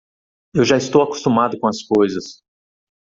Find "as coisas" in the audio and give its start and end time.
1.67-2.41